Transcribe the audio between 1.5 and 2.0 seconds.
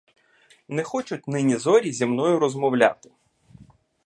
зорі